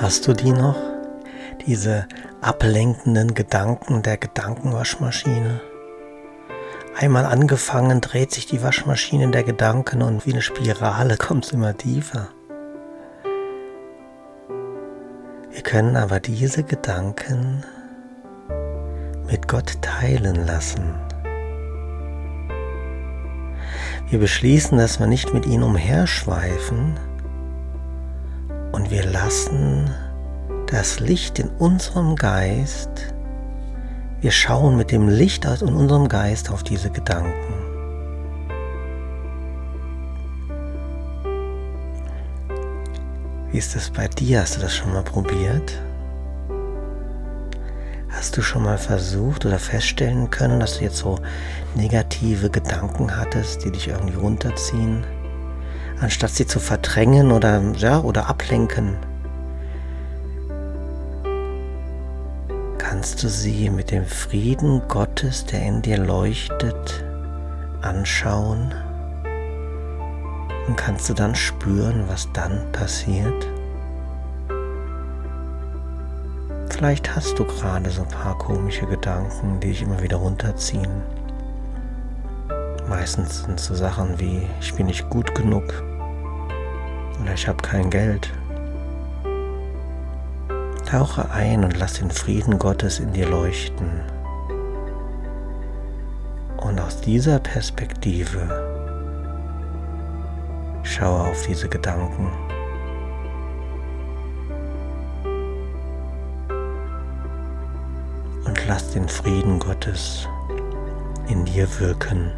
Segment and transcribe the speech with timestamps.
[0.00, 0.76] Hast du die noch?
[1.66, 2.06] Diese
[2.40, 5.60] ablenkenden Gedanken der Gedankenwaschmaschine?
[6.96, 11.76] Einmal angefangen dreht sich die Waschmaschine der Gedanken und wie eine Spirale kommt es immer
[11.76, 12.28] tiefer.
[15.50, 17.62] Wir können aber diese Gedanken
[19.26, 20.94] mit Gott teilen lassen.
[24.08, 26.98] Wir beschließen, dass wir nicht mit ihnen umherschweifen
[28.90, 29.90] und wir lassen
[30.66, 33.14] das Licht in unserem Geist,
[34.20, 37.54] wir schauen mit dem Licht in unserem Geist auf diese Gedanken.
[43.50, 44.42] Wie ist das bei dir?
[44.42, 45.80] Hast du das schon mal probiert?
[48.10, 51.18] Hast du schon mal versucht oder feststellen können, dass du jetzt so
[51.74, 55.04] negative Gedanken hattest, die dich irgendwie runterziehen?
[56.00, 58.96] Anstatt sie zu verdrängen oder, ja, oder ablenken,
[62.78, 67.04] kannst du sie mit dem Frieden Gottes, der in dir leuchtet,
[67.82, 68.74] anschauen
[70.68, 73.46] und kannst du dann spüren, was dann passiert?
[76.70, 81.02] Vielleicht hast du gerade so ein paar komische Gedanken, die dich immer wieder runterziehen.
[82.88, 85.89] Meistens sind es so Sachen wie, ich bin nicht gut genug
[87.20, 88.32] oder ich habe kein Geld.
[90.86, 94.00] Tauche ein und lass den Frieden Gottes in dir leuchten.
[96.56, 98.40] Und aus dieser Perspektive
[100.82, 102.28] schaue auf diese Gedanken.
[108.70, 110.28] lass den Frieden Gottes
[111.26, 112.30] in dir wirken.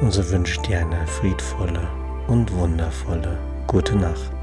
[0.00, 1.88] Und so wünsche ich dir eine friedvolle
[2.28, 3.36] und wundervolle
[3.66, 4.37] gute Nacht.